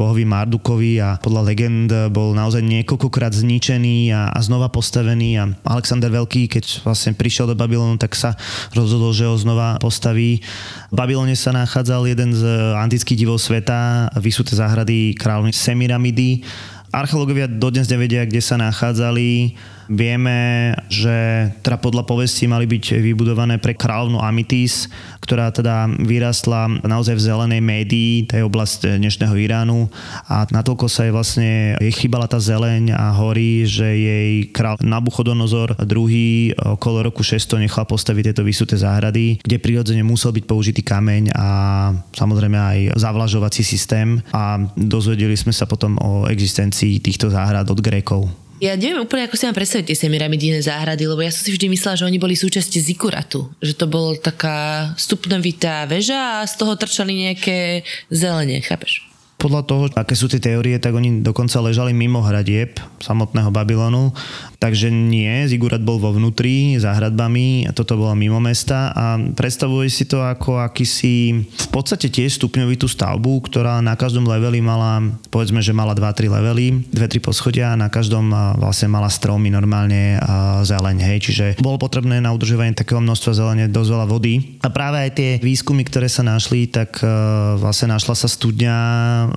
[0.60, 6.52] Mardukovi a podľa legend bol naozaj niekoľkokrát zničený a, a znova postavený a Alexander Veľký,
[6.52, 8.36] keď vlastne prišiel do Babylonu, tak sa
[8.76, 10.44] rozhodol, že ho znova postaví.
[10.92, 12.44] V Babylone sa nachádzal jeden z
[12.76, 16.44] antických divov sveta, vysuté záhrady kráľovny Semiramidy.
[16.92, 19.56] Archeológovia dodnes nevedia, kde sa nachádzali
[19.90, 24.86] Vieme, že teda podľa povesti mali byť vybudované pre kráľovnú Amitis,
[25.18, 29.90] ktorá teda vyrastla naozaj v zelenej médii, to je oblasť dnešného Iránu
[30.30, 35.74] a natoľko sa jej vlastne jej chýbala tá zeleň a horí, že jej král Nabuchodonozor
[35.82, 41.34] II okolo roku 600 nechal postaviť tieto vysuté záhrady, kde prirodzene musel byť použitý kameň
[41.34, 41.48] a
[42.14, 48.39] samozrejme aj zavlažovací systém a dozvedeli sme sa potom o existencii týchto záhrad od Grékov.
[48.60, 51.72] Ja neviem úplne, ako si mám predstaviť tie semiramidíne záhrady, lebo ja som si vždy
[51.72, 53.48] myslela, že oni boli súčasť zikuratu.
[53.64, 59.08] Že to bol taká stupnovitá väža a z toho trčali nejaké zelenie, chápeš?
[59.40, 64.12] Podľa toho, aké sú tie teórie, tak oni dokonca ležali mimo hradieb samotného Babylonu
[64.60, 69.88] Takže nie, Zigurat bol vo vnútri za hradbami a toto bolo mimo mesta a predstavuje
[69.88, 75.00] si to ako akýsi v podstate tiež stupňovitú stavbu, ktorá na každom leveli mala,
[75.32, 78.28] povedzme, že mala 2-3 levely, 2-3 poschodia a na každom
[78.60, 83.64] vlastne mala stromy normálne a zeleň, hej, čiže bolo potrebné na udržovanie takého množstva zelene
[83.64, 84.60] dosť veľa vody.
[84.60, 87.00] A práve aj tie výskumy, ktoré sa našli, tak
[87.56, 88.76] vlastne našla sa studňa,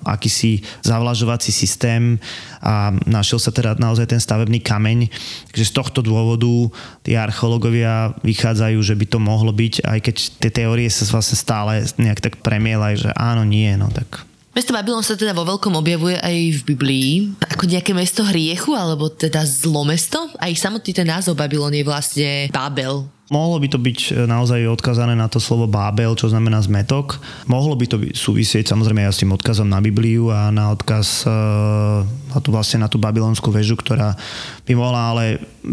[0.03, 2.19] akýsi zavlažovací systém
[2.59, 5.12] a našiel sa teda naozaj ten stavebný kameň,
[5.49, 6.69] Takže z tohto dôvodu
[7.05, 11.85] tí archeológovia vychádzajú, že by to mohlo byť, aj keď tie teórie sa vlastne stále
[11.97, 16.13] nejak tak premielajú, že áno, nie, no tak Mesto Babylon sa teda vo veľkom objavuje
[16.21, 17.09] aj v Biblii
[17.41, 20.29] ako nejaké mesto hriechu, alebo teda zlomesto.
[20.37, 25.15] Aj samotný ten názov Babylon je vlastne Babel, Mohlo by to byť e, naozaj odkazané
[25.15, 27.23] na to slovo Bábel, čo znamená zmetok.
[27.47, 31.31] Mohlo by to súvisieť samozrejme aj s tým odkazom na Bibliu a na odkaz e,
[32.03, 34.19] na tú, vlastne na tú babylonskú väžu, ktorá
[34.67, 35.23] by mohla, ale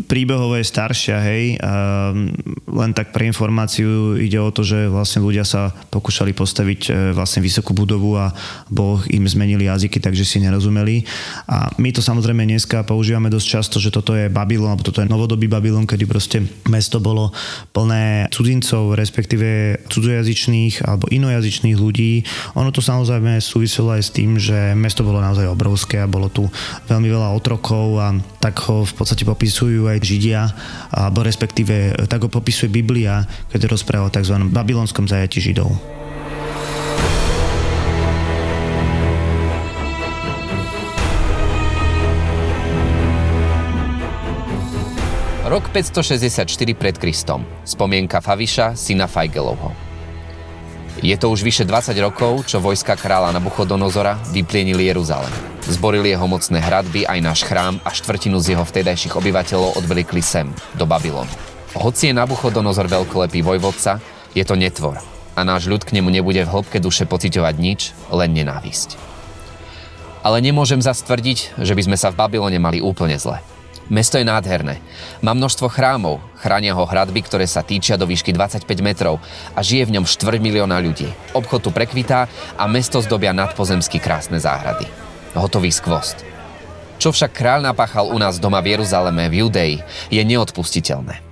[0.07, 1.59] príbehovo je staršia, hej.
[1.59, 2.15] A
[2.71, 7.43] len tak pre informáciu ide o to, že vlastne ľudia sa pokúšali postaviť e, vlastne
[7.43, 8.31] vysokú budovu a
[8.71, 11.03] Boh im zmenili jazyky, takže si nerozumeli.
[11.51, 15.11] A my to samozrejme dneska používame dosť často, že toto je Babylon, alebo toto je
[15.11, 16.39] novodobý Babylon, kedy proste
[16.71, 17.35] mesto bolo
[17.71, 22.25] plné cudzincov, respektíve cudzojazyčných alebo inojazyčných ľudí.
[22.59, 26.49] Ono to samozrejme súviselo aj s tým, že mesto bolo naozaj obrovské a bolo tu
[26.89, 30.43] veľmi veľa otrokov a tak ho v podstate popisujú aj Židia,
[30.91, 33.23] alebo respektíve tak ho popisuje Biblia,
[33.53, 34.37] keď rozpráva o tzv.
[34.51, 36.00] babylonskom zajati Židov.
[45.51, 46.47] Rok 564
[46.79, 47.43] pred Kristom.
[47.67, 49.75] Spomienka Faviša, syna Fajgelovho.
[51.03, 55.35] Je to už vyše 20 rokov, čo vojska kráľa Nabuchodonozora vyplienili Jeruzalem.
[55.67, 60.47] Zborili jeho mocné hradby, aj náš chrám a štvrtinu z jeho vtedajších obyvateľov odvelikli sem,
[60.79, 61.35] do Babylonu.
[61.75, 63.99] Hoci je Nabuchodonozor veľkolepý vojvodca,
[64.31, 65.03] je to netvor
[65.35, 68.95] a náš ľud k nemu nebude v hĺbke duše pociťovať nič, len nenávisť.
[70.23, 73.43] Ale nemôžem zastvrdiť, že by sme sa v Babylone mali úplne zle.
[73.91, 74.79] Mesto je nádherné.
[75.19, 79.19] Má množstvo chrámov, chránia ho hradby, ktoré sa týčia do výšky 25 metrov
[79.51, 81.11] a žije v ňom 4 milióna ľudí.
[81.35, 84.87] Obchod tu prekvitá a mesto zdobia nadpozemsky krásne záhrady.
[85.35, 86.23] Hotový skvost.
[87.03, 91.27] Čo však kráľ napáchal u nás doma v Jeruzaleme, v Judei, je neodpustiteľné.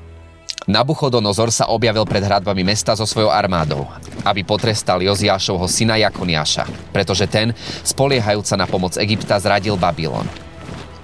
[0.67, 3.87] Nabuchodonozor sa objavil pred hradbami mesta so svojou armádou,
[4.27, 7.55] aby potrestal Joziášovho syna Jakoniáša, pretože ten,
[7.87, 10.48] spoliehajúca na pomoc Egypta, zradil Babylon.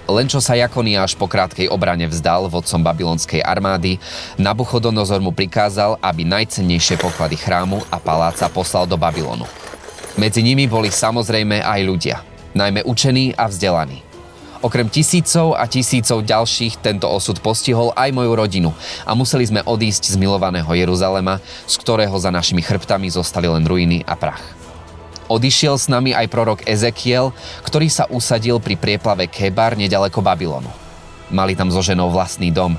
[0.05, 3.97] Len čo sa Jakoniáš po krátkej obrane vzdal vodcom babylonskej armády,
[4.37, 9.49] Nabuchodonozor mu prikázal, aby najcennejšie poklady chrámu a paláca poslal do Babylonu.
[10.13, 12.17] Medzi nimi boli samozrejme aj ľudia.
[12.53, 14.05] Najmä učení a vzdelaní.
[14.61, 18.71] Okrem tisícov a tisícov ďalších tento osud postihol aj moju rodinu
[19.05, 24.05] a museli sme odísť z milovaného Jeruzalema, z ktorého za našimi chrbtami zostali len ruiny
[24.05, 24.64] a prach.
[25.25, 27.33] Odišiel s nami aj prorok Ezekiel,
[27.65, 30.69] ktorý sa usadil pri prieplave Kebar nedaleko Babylonu.
[31.33, 32.77] Mali tam so ženou vlastný dom,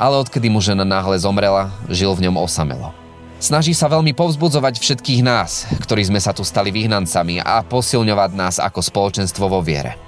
[0.00, 2.96] ale odkedy mu žena náhle zomrela, žil v ňom osamelo.
[3.42, 8.56] Snaží sa veľmi povzbudzovať všetkých nás, ktorí sme sa tu stali vyhnancami a posilňovať nás
[8.56, 9.98] ako spoločenstvo vo viere.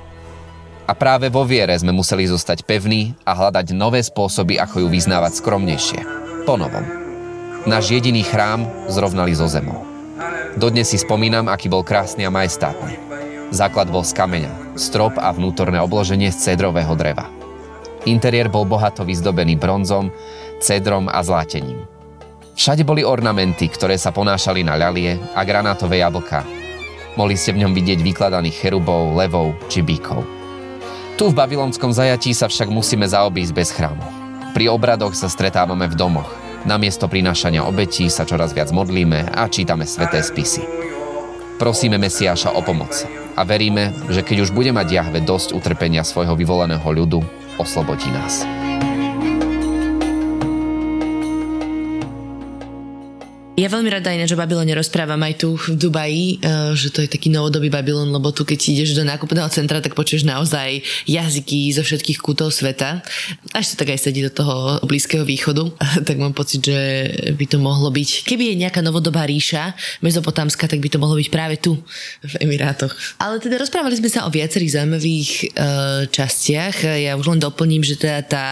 [0.88, 5.40] A práve vo viere sme museli zostať pevní a hľadať nové spôsoby, ako ju vyznávať
[5.40, 6.00] skromnejšie.
[6.48, 6.56] Po.
[7.64, 9.93] Náš jediný chrám zrovnali zo zemou.
[10.54, 12.96] Dodnes si spomínam, aký bol krásny a majestátny.
[13.50, 17.30] Základ bol z kameňa, strop a vnútorné obloženie z cedrového dreva.
[18.04, 20.12] Interiér bol bohato vyzdobený bronzom,
[20.60, 21.86] cedrom a zlátením.
[22.54, 26.46] Všade boli ornamenty, ktoré sa ponášali na ľalie a granátové jablka.
[27.18, 30.22] Mohli ste v ňom vidieť vykladaných cherubov, levov či bíkov.
[31.14, 34.02] Tu v babylonskom zajatí sa však musíme zaobísť bez chrámu.
[34.50, 36.43] Pri obradoch sa stretávame v domoch.
[36.64, 40.64] Namiesto prinášania obetí sa čoraz viac modlíme a čítame sveté spisy.
[41.60, 43.04] Prosíme Mesiáša o pomoc
[43.36, 47.20] a veríme, že keď už bude mať Jahve dosť utrpenia svojho vyvoleného ľudu,
[47.60, 48.48] oslobodí nás.
[53.54, 57.06] Ja veľmi rada ináč o Babylone rozprávam aj tu v Dubaji, eh, že to je
[57.06, 61.86] taký novodobý Babylon, lebo tu keď ideš do nákupného centra, tak počuješ naozaj jazyky zo
[61.86, 62.98] všetkých kútov sveta.
[63.54, 65.70] Až sa tak aj sedí do toho Blízkeho východu,
[66.08, 66.78] tak mám pocit, že
[67.38, 68.26] by to mohlo byť.
[68.26, 69.70] Keby je nejaká novodobá ríša
[70.02, 71.78] mezopotámska, tak by to mohlo byť práve tu
[72.26, 72.90] v Emirátoch.
[73.22, 75.46] Ale teda rozprávali sme sa o viacerých zaujímavých uh,
[76.10, 76.90] častiach.
[76.98, 78.46] Ja už len doplním, že teda tá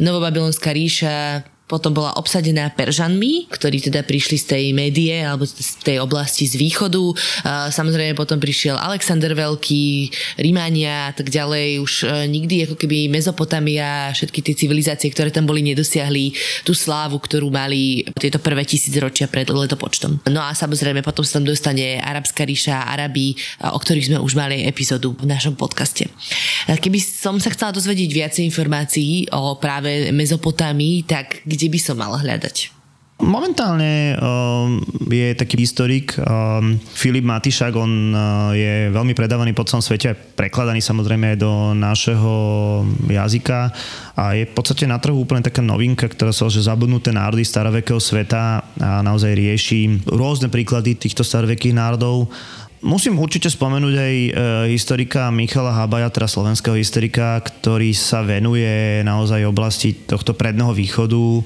[0.00, 5.98] novobabylonská ríša potom bola obsadená Peržanmi, ktorí teda prišli z tej médie alebo z tej
[5.98, 7.02] oblasti z východu.
[7.74, 11.82] Samozrejme potom prišiel Alexander Veľký, Rímania a tak ďalej.
[11.82, 16.30] Už e, nikdy ako keby Mezopotamia, všetky tie civilizácie, ktoré tam boli, nedosiahli
[16.62, 20.22] tú slávu, ktorú mali tieto prvé tisícročia pred letopočtom.
[20.30, 24.62] No a samozrejme potom sa tam dostane Arabská ríša, Arabi, o ktorých sme už mali
[24.62, 26.06] epizódu v našom podcaste.
[26.70, 32.20] Keby som sa chcela dozvedieť viacej informácií o práve Mezopotámii, tak kde by som mala
[32.20, 32.76] hľadať?
[33.16, 39.80] Momentálne um, je taký historik um, Filip Matišak, on uh, je veľmi predávaný po celom
[39.80, 42.34] svete, prekladaný samozrejme aj do našeho
[43.08, 43.72] jazyka
[44.20, 47.96] a je v podstate na trhu úplne taká novinka, ktorá sa že zabudnuté národy starovekého
[47.96, 52.28] sveta a naozaj rieši rôzne príklady týchto starovekých národov
[52.86, 54.30] Musím určite spomenúť aj e,
[54.70, 61.42] historika Michala Habaja, teda slovenského historika, ktorý sa venuje naozaj oblasti tohto predného východu,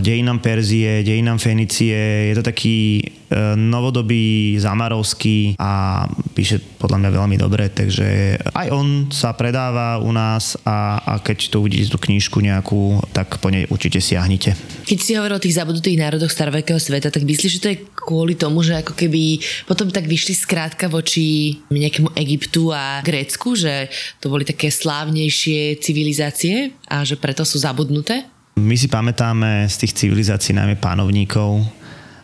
[0.00, 2.32] dejinám Perzie, dejinám Fenicie.
[2.32, 3.04] Je to taký e,
[3.52, 10.56] novodobý Zamarovský a píše podľa mňa veľmi dobre, takže aj on sa predáva u nás
[10.64, 14.56] a, a keď to uvidíte tú knižku nejakú, tak po nej určite siahnite.
[14.88, 18.36] Keď si hovoril o tých zabudnutých národoch starovekého sveta, tak myslíš, že to je kvôli
[18.36, 23.88] tomu, že ako keby potom tak vyšli skrátka voči nejakému Egyptu a Grécku, že
[24.20, 28.33] to boli také slávnejšie civilizácie a že preto sú zabudnuté?
[28.54, 31.66] My si pamätáme z tých civilizácií najmä panovníkov,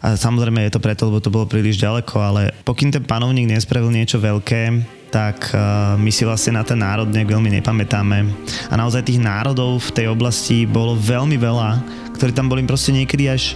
[0.00, 3.92] a samozrejme je to preto, lebo to bolo príliš ďaleko, ale pokým ten panovník nespravil
[3.92, 4.80] niečo veľké,
[5.12, 8.24] tak uh, my si vlastne na ten národ nejak veľmi nepamätáme.
[8.72, 11.84] A naozaj tých národov v tej oblasti bolo veľmi veľa,
[12.16, 13.52] ktorí tam boli proste niekedy až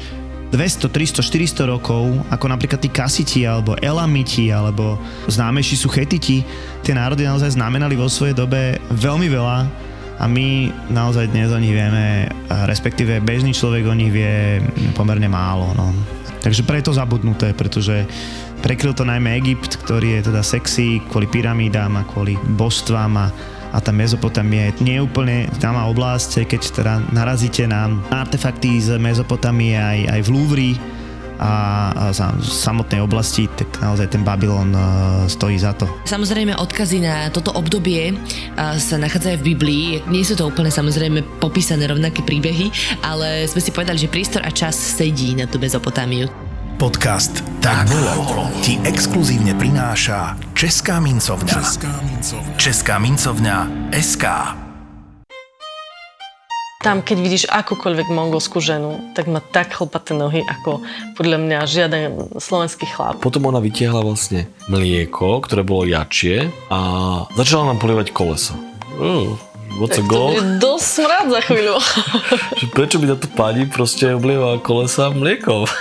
[0.53, 6.45] 200, 300, 400 rokov, ako napríklad tí Kasiti, alebo Elamiti, alebo známejší sú Chetiti.
[6.85, 9.59] Tie národy naozaj znamenali vo svojej dobe veľmi veľa
[10.19, 12.31] a my naozaj dnes o nich vieme,
[12.71, 14.63] respektíve bežný človek o nich vie
[14.95, 15.75] pomerne málo.
[15.75, 15.91] No.
[16.45, 18.05] Takže preto zabudnuté, pretože
[18.61, 23.27] prekryl to najmä Egypt, ktorý je teda sexy kvôli pyramídám a kvôli božstvám a
[23.75, 29.75] a tá Mezopotamia je nie úplne známa oblasť, keď teda narazíte na artefakty z Mezopotamie
[29.75, 30.71] aj, aj v Louvre,
[31.39, 34.83] a, samotnej oblasti, tak naozaj ten Babylon uh,
[35.27, 35.89] stojí za to.
[36.07, 39.87] Samozrejme odkazy na toto obdobie uh, sa nachádzajú v Biblii.
[40.09, 42.71] Nie sú to úplne samozrejme popísané rovnaké príbehy,
[43.03, 46.31] ale sme si povedali, že priestor a čas sedí na tú Mezopotámiu.
[46.75, 51.55] Podcast Tak bolo ti exkluzívne prináša Česká mincovňa.
[51.55, 52.55] Česká mincovňa.
[52.59, 53.57] Česká mincovňa
[53.95, 54.25] SK.
[56.85, 60.85] Tam, keď vidíš akúkoľvek mongolskú ženu, tak má tak chlpaté nohy, ako
[61.17, 63.25] podľa mňa žiaden slovenský chlap.
[63.25, 66.79] Potom ona vytiahla vlastne mlieko, ktoré bolo jačie a
[67.41, 68.53] začala nám polievať kolesa.
[69.01, 69.33] Uh,
[69.81, 70.37] what's a goal?
[70.37, 71.81] To dosť smrad za chvíľu.
[72.77, 75.65] Prečo by táto pani proste oblieva kolesa mliekom?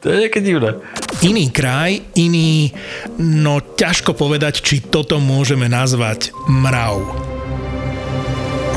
[0.00, 0.80] To je nejaké divné.
[1.20, 2.72] Iný kraj, iný,
[3.20, 7.27] no ťažko povedať, či toto môžeme nazvať mrav.